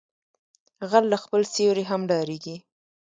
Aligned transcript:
غل 0.89 1.05
له 1.11 1.17
خپل 1.23 1.41
سيوري 1.53 1.83
هم 1.87 2.01
ډاریږي 2.11 2.57